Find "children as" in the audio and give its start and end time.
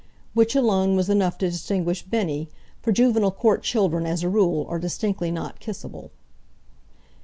3.61-4.23